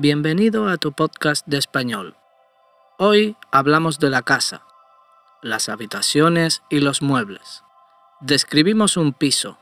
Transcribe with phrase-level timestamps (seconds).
[0.00, 2.14] Bienvenido a tu podcast de español.
[2.98, 4.62] Hoy hablamos de la casa,
[5.42, 7.64] las habitaciones y los muebles.
[8.20, 9.58] Describimos un piso.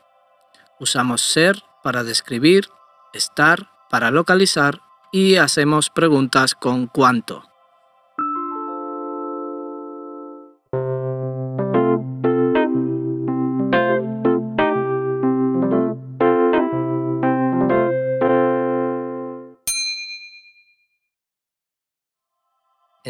[0.78, 2.68] Usamos ser para describir,
[3.14, 7.42] estar para localizar y hacemos preguntas con cuánto.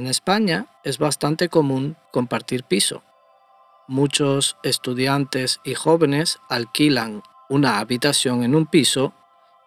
[0.07, 3.03] En España es bastante común compartir piso.
[3.89, 9.15] Muchos estudiantes y jóvenes alquilan una habitación en un piso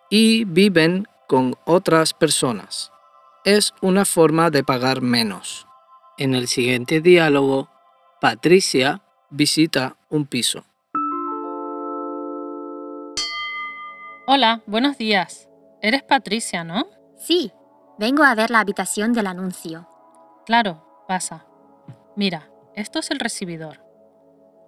[0.10, 2.94] y viven con otras personas.
[3.44, 5.68] Es una forma de pagar menos.
[6.18, 7.68] En el siguiente diálogo,
[8.22, 10.64] Patricia visita un piso.
[14.26, 15.50] Hola, buenos días.
[15.82, 16.88] Eres Patricia, ¿no?
[17.18, 17.52] Sí,
[17.98, 19.86] vengo a ver la habitación del anuncio.
[20.46, 21.46] Claro, pasa.
[22.16, 23.86] Mira, esto es el recibidor.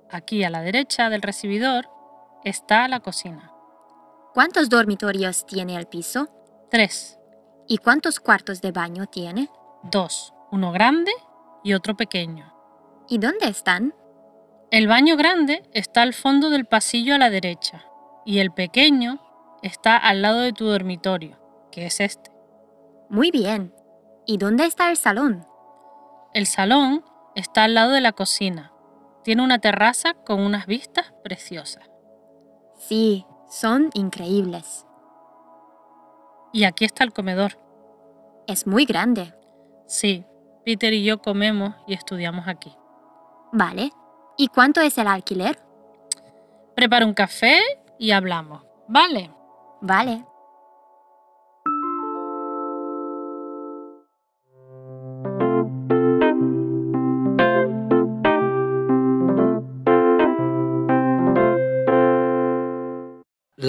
[0.09, 1.89] Aquí a la derecha del recibidor
[2.43, 3.51] está la cocina.
[4.33, 6.29] ¿Cuántos dormitorios tiene el piso?
[6.69, 7.17] Tres,
[7.67, 9.49] ¿Y cuántos cuartos de baño tiene?
[9.83, 11.11] dos, uno grande
[11.63, 12.53] y otro pequeño.
[13.07, 13.95] ¿Y dónde están?
[14.71, 17.85] El baño grande está al fondo del pasillo a la derecha
[18.25, 19.21] y el pequeño
[19.61, 21.39] está al lado de tu dormitorio,
[21.71, 22.29] que es este.
[23.09, 23.73] Muy bien.
[24.25, 25.45] ¿Y dónde está el salón?
[26.33, 27.03] El salón
[27.35, 28.71] está al lado de la cocina.
[29.23, 31.89] Tiene una terraza con unas vistas preciosas.
[32.77, 34.85] Sí, son increíbles.
[36.53, 37.59] Y aquí está el comedor.
[38.47, 39.33] Es muy grande.
[39.87, 40.25] Sí,
[40.63, 42.73] Peter y yo comemos y estudiamos aquí.
[43.51, 43.91] Vale.
[44.37, 45.59] ¿Y cuánto es el alquiler?
[46.75, 47.59] Prepara un café
[47.99, 48.63] y hablamos.
[48.87, 49.31] Vale.
[49.81, 50.25] Vale.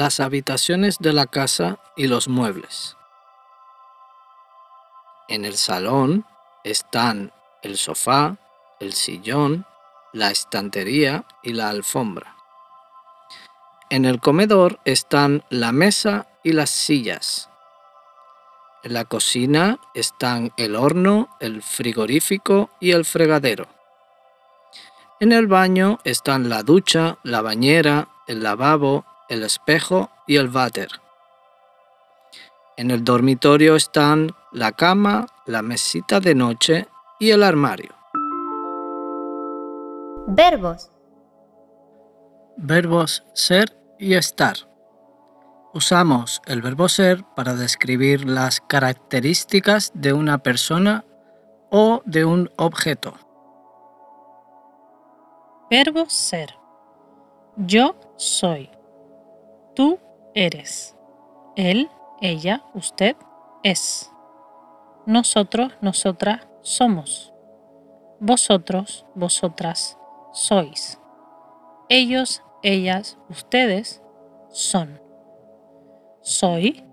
[0.05, 2.97] Las habitaciones de la casa y los muebles.
[5.29, 6.27] En el salón
[6.65, 7.33] están
[7.63, 8.37] el sofá,
[8.81, 9.65] el sillón,
[10.13, 12.35] la estantería y la alfombra.
[13.91, 17.49] En el comedor están la mesa y las sillas.
[18.83, 23.69] En la cocina están el horno, el frigorífico y el fregadero.
[25.21, 30.89] En el baño están la ducha, la bañera, el lavabo, el espejo y el váter.
[32.77, 36.87] En el dormitorio están la cama, la mesita de noche
[37.19, 37.95] y el armario.
[40.27, 40.91] Verbos.
[42.59, 44.57] Verbos ser y estar.
[45.73, 51.07] Usamos el verbo ser para describir las características de una persona
[51.71, 53.15] o de un objeto.
[55.71, 56.55] Verbo ser.
[57.57, 58.69] Yo soy.
[59.75, 59.99] Tú
[60.35, 60.97] eres.
[61.57, 61.91] Él,
[62.21, 63.17] ella, usted
[63.63, 64.11] es.
[65.07, 67.33] Nosotros, nosotras somos.
[68.21, 69.99] Vosotros, vosotras
[70.33, 71.01] sois.
[71.89, 74.03] Ellos, ellas, ustedes
[74.51, 75.01] son.
[76.21, 76.85] Soy,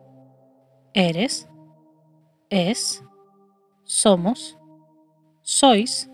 [0.94, 1.48] eres,
[2.50, 3.04] es,
[3.84, 4.58] somos,
[5.42, 6.10] sois,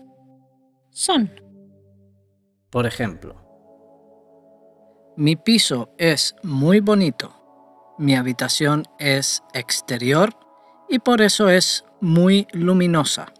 [0.90, 1.30] son.
[2.70, 3.45] Por ejemplo,
[5.16, 7.32] mi piso es muy bonito.
[7.98, 10.36] Mi habitación es exterior
[10.88, 13.32] y por eso es muy luminosa.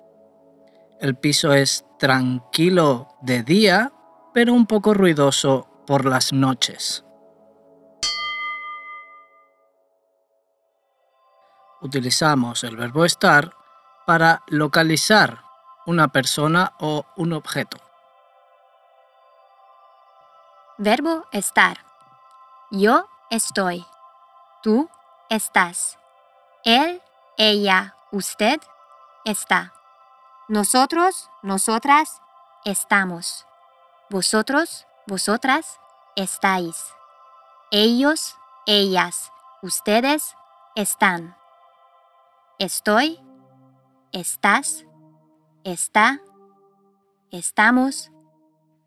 [1.01, 3.93] El piso es tranquilo de día,
[4.33, 7.05] pero un poco ruidoso por las noches.
[11.83, 13.53] Utilizamos el verbo estar
[14.07, 15.43] para localizar
[15.87, 17.86] una persona o un objeto.
[20.79, 21.79] Verbo estar.
[22.71, 23.87] Yo estoy.
[24.63, 24.91] Tú
[25.31, 25.99] estás.
[26.65, 27.01] Él,
[27.39, 28.61] ella, usted
[29.25, 29.73] está.
[30.49, 32.21] Nosotros, nosotras
[32.67, 33.47] estamos.
[34.11, 35.81] Vosotros, vosotras
[36.15, 36.93] estáis.
[37.71, 38.37] Ellos,
[38.67, 39.33] ellas,
[39.63, 40.37] ustedes
[40.75, 41.39] están.
[42.59, 43.19] Estoy,
[44.13, 44.85] estás,
[45.65, 46.21] está,
[47.31, 48.11] estamos,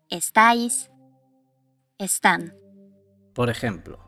[0.08, 0.88] estáis,
[2.00, 2.54] están.
[3.34, 3.98] Por ejemplo,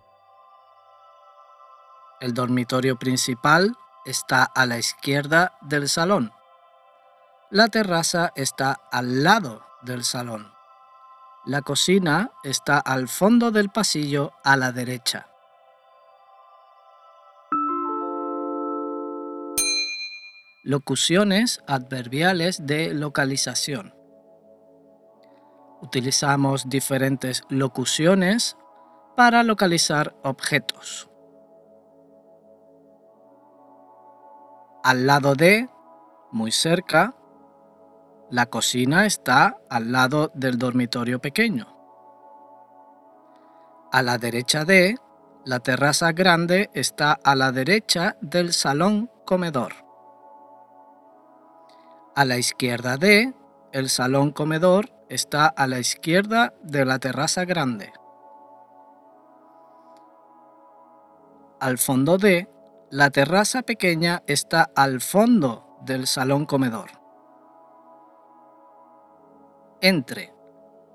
[2.21, 6.33] el dormitorio principal está a la izquierda del salón.
[7.50, 10.53] La terraza está al lado del salón.
[11.44, 15.29] La cocina está al fondo del pasillo a la derecha.
[20.65, 24.01] Locuciones adverbiales de localización.
[25.82, 28.56] Utilizamos diferentes locuciones
[29.17, 31.11] para localizar objetos.
[34.84, 35.69] Al lado de,
[36.31, 37.14] muy cerca,
[38.31, 41.67] la cocina está al lado del dormitorio pequeño.
[43.93, 44.96] A la derecha de,
[45.44, 49.73] la terraza grande está a la derecha del salón comedor.
[52.14, 53.35] A la izquierda de,
[53.73, 57.93] el salón comedor está a la izquierda de la terraza grande.
[61.61, 62.49] Al fondo de,
[62.91, 66.91] la terraza pequeña está al fondo del salón comedor.
[69.82, 70.32] Entre.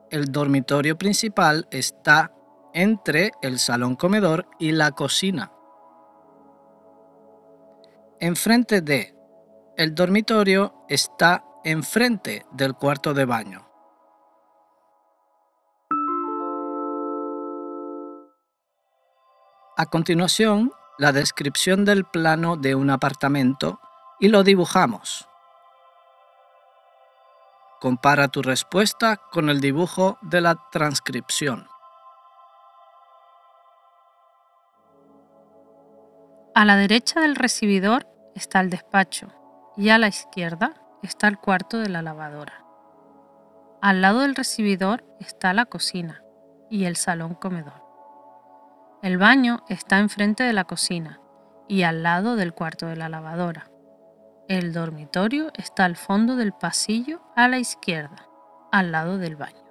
[0.09, 2.33] El dormitorio principal está
[2.73, 5.51] entre el salón comedor y la cocina.
[8.19, 9.15] Enfrente de.
[9.75, 13.66] El dormitorio está enfrente del cuarto de baño.
[19.79, 23.79] A continuación, la descripción del plano de un apartamento
[24.19, 25.27] y lo dibujamos.
[27.79, 31.67] Compara tu respuesta con el dibujo de la transcripción.
[36.55, 39.27] A la derecha del recibidor está el despacho
[39.77, 42.65] y a la izquierda está el cuarto de la lavadora.
[43.83, 46.23] Al lado del recibidor está la cocina
[46.71, 47.86] y el salón comedor.
[49.03, 51.21] El baño está enfrente de la cocina
[51.67, 53.69] y al lado del cuarto de la lavadora.
[54.47, 58.27] El dormitorio está al fondo del pasillo a la izquierda,
[58.71, 59.63] al lado del baño.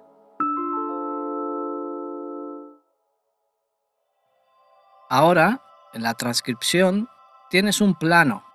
[5.09, 5.61] Ahora,
[5.93, 7.09] en la transcripción,
[7.49, 8.45] tienes un plano.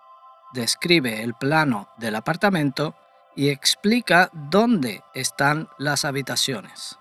[0.54, 2.94] Describe el plano del apartamento
[3.36, 6.98] y explica dónde están las habitaciones.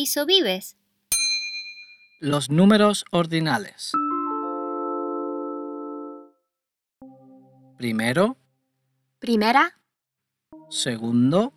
[0.00, 0.78] Piso vives?
[2.20, 3.92] Los números ordinales.
[7.76, 8.38] Primero,
[9.18, 9.78] Primera,
[10.70, 11.52] segundo,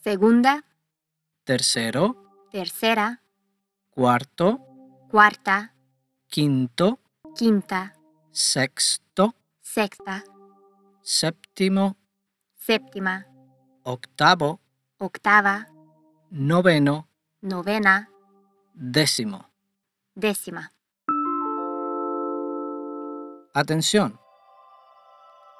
[0.00, 0.64] segunda,
[1.42, 3.20] tercero, tercera,
[3.90, 4.60] cuarto,
[5.10, 5.74] cuarta,
[6.28, 7.00] quinto,
[7.34, 7.94] quinta,
[8.30, 10.22] sexto, sexta,
[11.02, 11.96] séptimo,
[12.54, 13.26] séptima,
[13.82, 14.60] octavo,
[14.98, 15.66] octava,
[16.30, 17.07] noveno,
[17.40, 18.10] novena,
[18.74, 19.50] décimo.
[20.14, 20.72] décima.
[23.54, 24.20] Atención.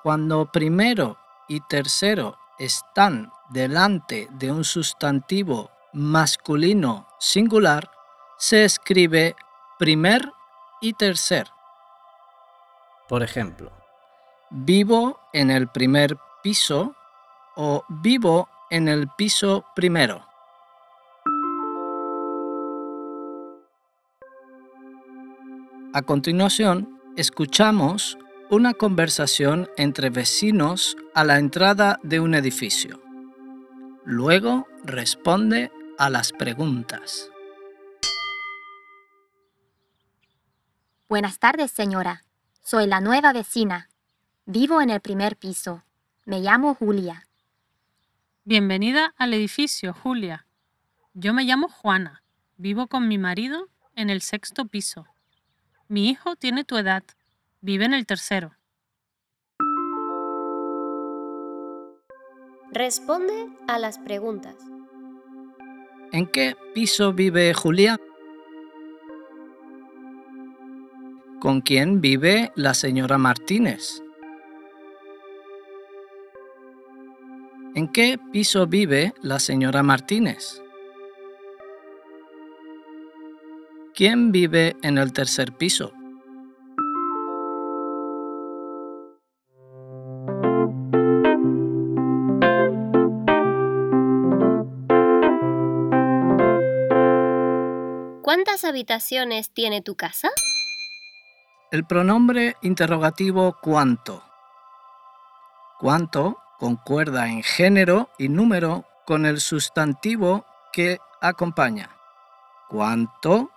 [0.02, 7.91] Cuando primero y tercero están delante de un sustantivo masculino singular,
[8.38, 9.35] se escribe
[9.79, 10.33] primer
[10.81, 11.49] y tercer.
[13.09, 13.73] Por ejemplo,
[14.50, 16.95] vivo en el primer piso
[17.57, 20.27] o vivo en el piso primero.
[25.95, 28.18] A continuación, escuchamos
[28.50, 33.02] una conversación entre vecinos a la entrada de un edificio.
[34.04, 37.30] Luego responde a las preguntas.
[41.09, 42.23] Buenas tardes, señora.
[42.62, 43.88] Soy la nueva vecina.
[44.45, 45.85] Vivo en el primer piso.
[46.26, 47.26] Me llamo Julia.
[48.45, 50.47] Bienvenida al edificio, Julia.
[51.14, 52.23] Yo me llamo Juana.
[52.59, 55.07] Vivo con mi marido en el sexto piso.
[55.90, 57.02] Mi hijo tiene tu edad.
[57.62, 58.52] Vive en el tercero.
[62.71, 64.54] Responde a las preguntas.
[66.12, 67.99] ¿En qué piso vive Julia?
[71.40, 74.02] ¿Con quién vive la señora Martínez?
[77.75, 80.61] ¿En qué piso vive la señora Martínez?
[83.99, 85.93] ¿Quién vive en el tercer piso?
[98.23, 100.31] ¿Cuántas habitaciones tiene tu casa?
[101.73, 104.23] El pronombre interrogativo cuánto.
[105.81, 111.90] Cuánto concuerda en género y número con el sustantivo que acompaña.
[112.69, 113.50] ¿Cuánto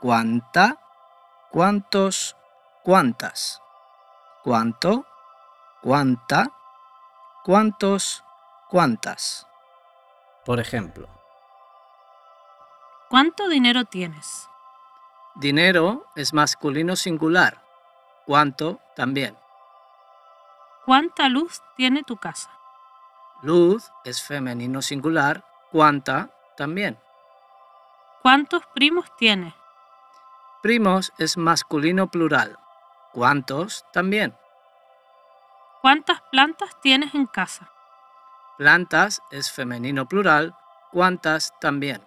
[0.00, 0.78] cuánta,
[1.50, 2.36] cuántos,
[2.82, 3.62] cuántas.
[4.42, 5.04] Cuánto,
[5.82, 6.52] cuánta,
[7.44, 8.24] cuántos,
[8.68, 9.46] cuántas.
[10.44, 11.08] Por ejemplo,
[13.08, 14.48] ¿Cuánto dinero tienes?
[15.34, 17.62] dinero es masculino singular.
[18.26, 19.36] Cuánto también.
[20.84, 22.50] ¿Cuánta luz tiene tu casa?
[23.42, 25.44] Luz es femenino singular.
[25.70, 26.98] Cuánta también.
[28.22, 29.54] ¿Cuántos primos tienes?
[30.60, 32.56] Primos es masculino plural.
[33.12, 33.84] ¿Cuántos?
[33.92, 34.34] También.
[35.82, 37.70] ¿Cuántas plantas tienes en casa?
[38.58, 40.56] Plantas es femenino plural.
[40.90, 41.52] ¿Cuántas?
[41.60, 42.02] También.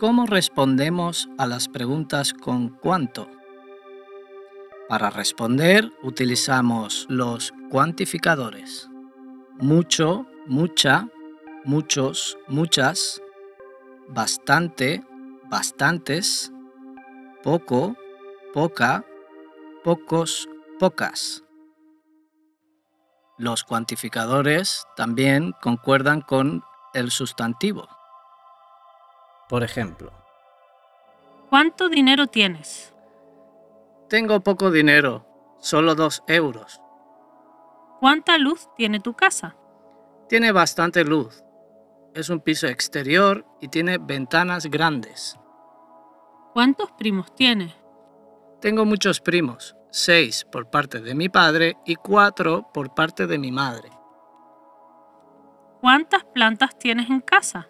[0.00, 3.28] ¿Cómo respondemos a las preguntas con cuánto?
[4.88, 8.88] Para responder utilizamos los cuantificadores.
[9.60, 11.06] Mucho, mucha,
[11.64, 13.22] muchos, muchas,
[14.10, 15.04] bastante,
[15.48, 16.52] bastantes,
[17.42, 17.96] poco,
[18.52, 19.04] poca,
[19.84, 20.48] pocos,
[20.78, 21.44] pocas.
[23.38, 26.62] Los cuantificadores también concuerdan con
[26.92, 27.88] el sustantivo.
[29.48, 30.12] Por ejemplo,
[31.48, 32.94] ¿Cuánto dinero tienes?
[34.08, 35.24] tengo poco dinero,
[35.60, 36.80] solo dos euros.
[38.00, 39.56] ¿Cuánta luz tiene tu casa?
[40.28, 41.44] Tiene bastante luz.
[42.14, 45.38] Es un piso exterior y tiene ventanas grandes.
[46.52, 47.72] ¿Cuántos primos tienes?
[48.60, 53.52] Tengo muchos primos, seis por parte de mi padre y cuatro por parte de mi
[53.52, 53.90] madre.
[55.80, 57.68] ¿Cuántas plantas tienes en casa?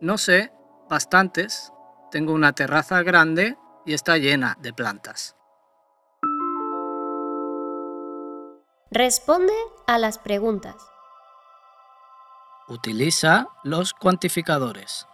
[0.00, 0.52] No sé,
[0.88, 1.72] bastantes.
[2.10, 5.36] Tengo una terraza grande y está llena de plantas.
[8.92, 9.52] Responde
[9.88, 10.93] a las preguntas.
[12.66, 15.06] Utiliza los cuantificadores.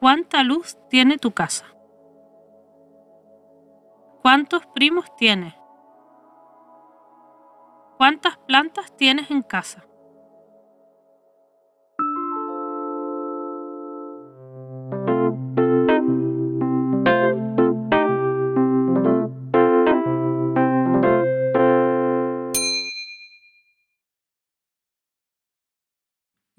[0.00, 1.66] ¿Cuánta luz tiene tu casa?
[4.22, 5.54] ¿Cuántos primos tienes?
[7.98, 9.84] ¿Cuántas plantas tienes en casa?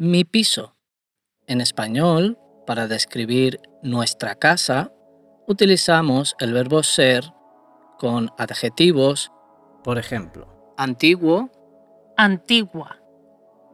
[0.06, 0.76] Mi piso.
[1.48, 4.94] En español, para describir nuestra casa,
[5.48, 7.34] utilizamos el verbo ser
[7.98, 9.32] con adjetivos,
[9.84, 11.50] por ejemplo, antiguo,
[12.18, 13.00] Antigua,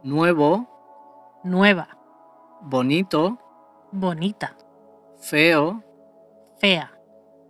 [0.04, 1.98] nuevo, nueva,
[2.62, 3.38] bonito,
[3.92, 4.56] bonita,
[5.20, 5.84] feo,
[6.60, 6.98] fea,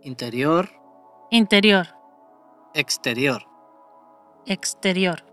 [0.00, 0.68] interior,
[1.30, 1.86] interior,
[2.74, 3.46] exterior,
[4.44, 5.24] exterior,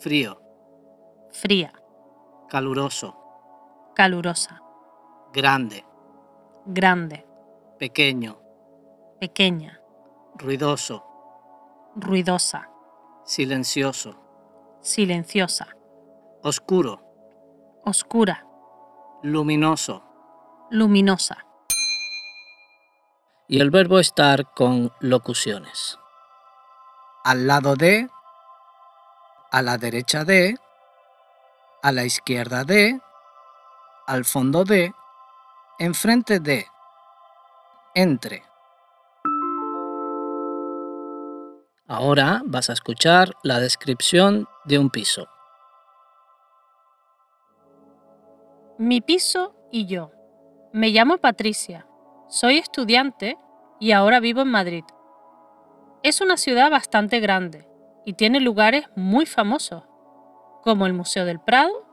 [0.00, 0.40] frío,
[1.32, 1.74] fría,
[2.50, 3.16] caluroso,
[3.94, 4.60] calurosa,
[5.32, 5.86] grande,
[6.66, 7.24] grande,
[7.78, 8.40] pequeño,
[9.20, 9.80] pequeña,
[10.34, 11.04] ruidoso,
[11.94, 12.68] ruidosa,
[13.24, 14.16] silencioso,
[14.80, 15.68] silenciosa,
[16.42, 17.00] oscuro,
[17.84, 18.44] oscura,
[19.22, 20.02] luminoso.
[20.70, 21.46] luminosa.
[23.46, 25.98] Y el verbo estar con locuciones.
[27.22, 28.08] Al lado de,
[29.52, 30.56] a la derecha de,
[31.82, 33.00] a la izquierda de,
[34.06, 34.92] al fondo de,
[35.78, 36.66] enfrente de,
[37.94, 38.42] entre.
[41.86, 45.26] Ahora vas a escuchar la descripción de un piso.
[48.78, 50.12] Mi piso y yo.
[50.72, 51.86] Me llamo Patricia,
[52.28, 53.36] soy estudiante
[53.80, 54.84] y ahora vivo en Madrid.
[56.02, 57.66] Es una ciudad bastante grande
[58.06, 59.82] y tiene lugares muy famosos,
[60.62, 61.86] como el Museo del Prado,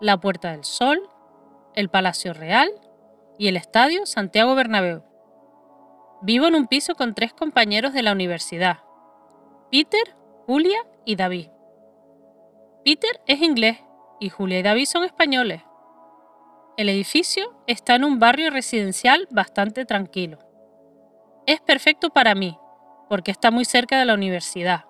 [0.00, 1.00] la Puerta del Sol,
[1.74, 2.70] el Palacio Real
[3.38, 5.02] y el Estadio Santiago Bernabéu.
[6.22, 8.78] Vivo en un piso con tres compañeros de la universidad,
[9.70, 10.16] Peter,
[10.46, 11.48] Julia y David.
[12.84, 13.78] Peter es inglés
[14.20, 15.62] y Julia y David son españoles.
[16.76, 20.38] El edificio está en un barrio residencial bastante tranquilo.
[21.46, 22.58] Es perfecto para mí,
[23.08, 24.84] porque está muy cerca de la universidad.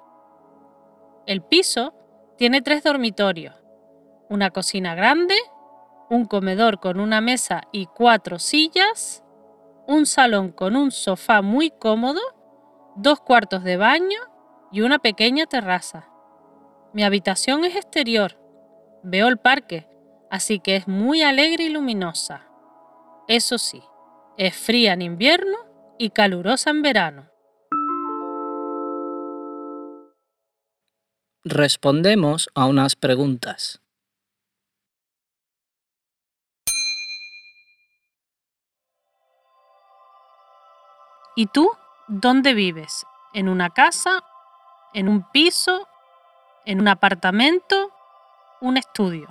[1.27, 1.95] El piso
[2.37, 3.55] tiene tres dormitorios,
[4.29, 5.35] una cocina grande,
[6.11, 9.23] un comedor con una mesa y cuatro sillas,
[9.87, 12.21] un salón con un sofá muy cómodo,
[12.97, 14.19] dos cuartos de baño
[14.73, 16.09] y una pequeña terraza.
[16.93, 18.39] Mi habitación es exterior.
[19.03, 19.89] Veo el parque,
[20.31, 22.49] así que es muy alegre y luminosa.
[23.29, 23.83] Eso sí,
[24.37, 25.57] es fría en invierno
[25.99, 27.34] y calurosa en verano.
[31.47, 33.83] Respondemos a unas preguntas.
[41.37, 41.71] ¿Y tú?
[42.09, 43.05] ¿Dónde vives?
[43.35, 44.25] ¿En una casa?
[44.95, 45.87] ¿En un piso?
[46.65, 47.93] ¿En un apartamento?
[48.63, 49.29] ¿Un estudio?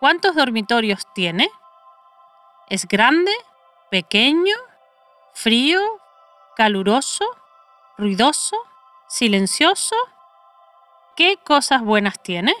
[0.00, 1.50] ¿Cuántos dormitorios tiene?
[2.70, 3.32] ¿Es grande?
[3.90, 4.56] ¿Pequeño?
[5.34, 5.82] ¿Frío?
[6.56, 7.26] ¿Caluroso?
[7.98, 8.56] ¿Ruidoso?
[9.08, 9.94] ¿Silencioso?
[11.16, 12.52] ¿Qué cosas buenas tiene?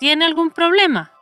[0.00, 1.12] ¿Tiene algún problema?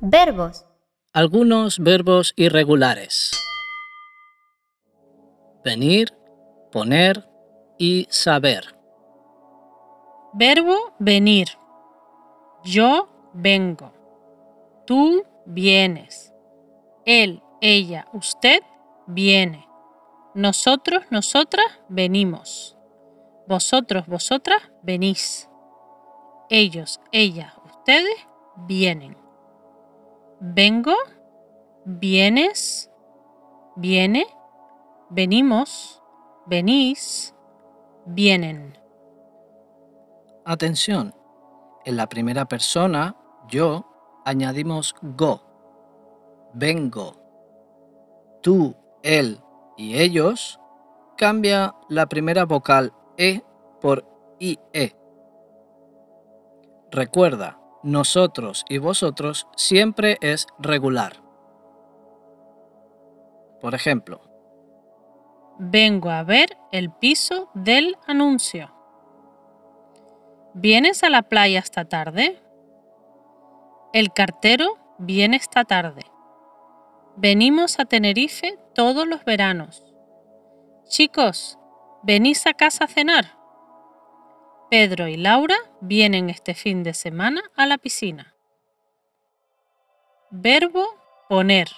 [0.00, 0.64] Verbos.
[1.12, 3.32] Algunos verbos irregulares.
[5.62, 6.16] Venir,
[6.72, 7.28] poner
[7.78, 8.74] y saber.
[10.32, 11.48] Verbo venir.
[12.64, 13.92] Yo vengo.
[14.86, 16.32] Tú vienes.
[17.04, 18.62] Él, ella, usted
[19.06, 19.66] viene.
[20.34, 22.76] Nosotros, nosotras venimos.
[23.48, 25.48] Vosotros, vosotras venís.
[26.50, 28.14] Ellos, ellas, ustedes
[28.66, 29.16] vienen.
[30.40, 30.94] Vengo,
[31.84, 32.90] vienes,
[33.76, 34.26] viene,
[35.10, 36.02] venimos,
[36.46, 37.34] venís,
[38.06, 38.78] vienen.
[40.44, 41.14] Atención,
[41.84, 43.16] en la primera persona,
[43.48, 43.86] yo,
[44.24, 45.42] añadimos go.
[46.54, 47.16] Vengo.
[48.42, 49.40] Tú, él
[49.76, 50.60] y ellos
[51.16, 53.42] cambia la primera vocal e
[53.80, 54.06] por
[54.38, 54.96] ie.
[56.90, 61.22] Recuerda, nosotros y vosotros siempre es regular.
[63.60, 64.30] Por ejemplo,
[65.62, 68.74] Vengo a ver el piso del anuncio.
[70.54, 72.42] ¿Vienes a la playa esta tarde?
[73.92, 76.02] El cartero viene esta tarde.
[77.16, 79.84] Venimos a Tenerife todos los veranos.
[80.88, 81.56] Chicos,
[82.02, 83.38] ¿venís a casa a cenar?
[84.70, 88.34] Pedro y Laura vienen este fin de semana a la piscina.
[90.30, 90.84] Verbo
[91.28, 91.68] poner.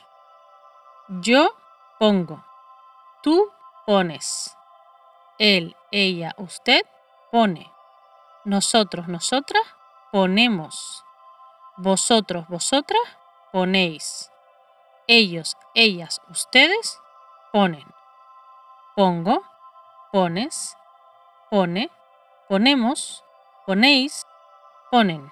[1.20, 1.54] Yo
[1.98, 2.42] pongo.
[3.22, 3.50] Tú
[3.86, 4.56] pones.
[5.38, 6.82] Él, ella, usted
[7.30, 7.70] pone.
[8.44, 9.62] Nosotros, nosotras
[10.10, 11.04] ponemos.
[11.76, 13.02] Vosotros, vosotras
[13.52, 14.30] ponéis.
[15.06, 16.98] Ellos, ellas, ustedes
[17.52, 17.86] ponen.
[18.96, 19.42] Pongo,
[20.10, 20.76] pones,
[21.50, 21.90] pone,
[22.48, 23.24] ponemos,
[23.64, 24.26] ponéis,
[24.90, 25.30] ponen.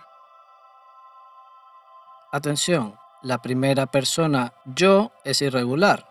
[2.32, 6.10] atención, la primera persona yo es irregular.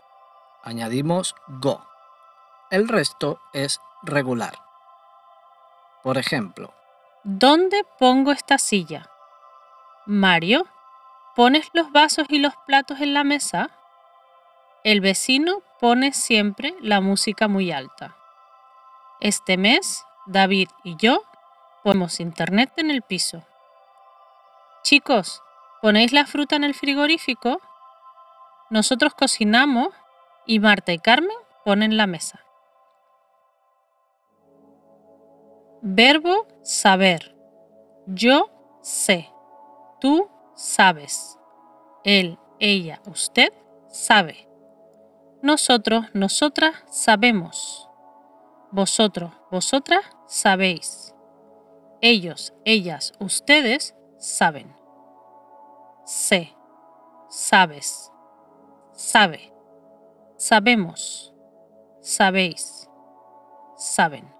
[0.64, 1.82] Añadimos go.
[2.70, 4.54] El resto es regular.
[6.04, 6.74] Por ejemplo,
[7.26, 9.10] ¿Dónde pongo esta silla?
[10.06, 10.66] Mario,
[11.36, 13.72] ¿pones los vasos y los platos en la mesa?
[14.86, 18.16] El vecino pone siempre la música muy alta.
[19.20, 21.24] Este mes, David y yo
[21.84, 23.44] ponemos internet en el piso.
[24.84, 25.44] Chicos,
[25.82, 27.60] ¿ponéis la fruta en el frigorífico?
[28.70, 29.90] Nosotros cocinamos
[30.46, 32.46] y Marta y Carmen ponen la mesa.
[35.82, 37.36] Verbo saber.
[38.06, 38.50] Yo
[38.82, 39.30] sé.
[40.02, 41.38] Tú sabes.
[42.04, 43.54] Él, ella, usted
[43.88, 44.48] sabe.
[45.42, 47.90] Nosotros, nosotras sabemos.
[48.72, 51.16] Vosotros, vosotras sabéis.
[52.02, 54.76] Ellos, ellas, ustedes saben.
[56.06, 56.56] Sé.
[57.30, 58.12] Sabes.
[58.94, 59.54] Sabe.
[60.38, 61.34] Sabemos.
[62.02, 62.90] Sabéis.
[63.78, 64.39] Saben.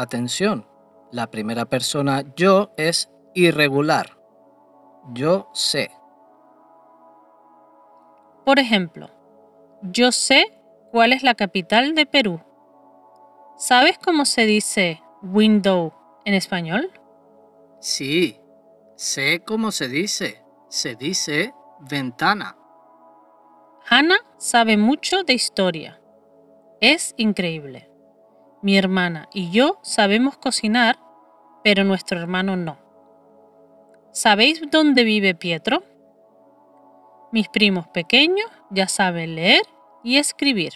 [0.00, 0.66] Atención,
[1.10, 4.18] la primera persona yo es irregular.
[5.12, 5.90] Yo sé.
[8.44, 9.10] Por ejemplo,
[9.82, 10.60] yo sé
[10.92, 12.40] cuál es la capital de Perú.
[13.56, 15.92] ¿Sabes cómo se dice window
[16.24, 16.90] en español?
[17.80, 18.40] Sí,
[18.96, 20.42] sé cómo se dice.
[20.68, 22.56] Se dice ventana.
[23.88, 26.00] Hannah sabe mucho de historia.
[26.80, 27.88] Es increíble.
[28.66, 30.98] Mi hermana y yo sabemos cocinar,
[31.62, 32.78] pero nuestro hermano no.
[34.10, 35.84] ¿Sabéis dónde vive Pietro?
[37.30, 39.62] Mis primos pequeños ya saben leer
[40.02, 40.72] y escribir.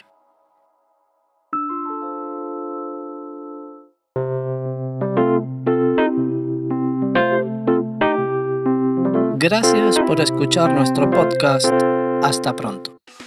[9.36, 11.74] Gracias por escuchar nuestro podcast.
[12.22, 12.99] Hasta pronto.